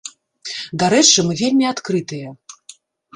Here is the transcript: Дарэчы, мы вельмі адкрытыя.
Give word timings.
Дарэчы, 0.83 1.25
мы 1.27 1.33
вельмі 1.41 1.65
адкрытыя. 1.73 2.33